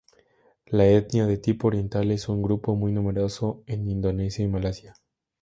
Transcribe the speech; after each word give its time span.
La 0.65 0.87
etnia 0.87 1.27
del 1.27 1.39
tipo 1.39 1.67
oriental 1.67 2.09
es 2.09 2.27
un 2.27 2.41
grupo 2.41 2.75
muy 2.75 2.91
numeroso 2.91 3.61
en 3.67 3.87
Indonesia 3.87 4.43
y 4.43 4.47
Malasia. 4.47 4.95